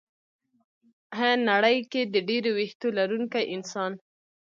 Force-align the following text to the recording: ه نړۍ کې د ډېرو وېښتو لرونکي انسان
ه 1.17 1.29
نړۍ 1.49 1.77
کې 1.91 2.01
د 2.13 2.15
ډېرو 2.27 2.51
وېښتو 2.57 2.87
لرونکي 2.99 3.43
انسان 3.55 3.91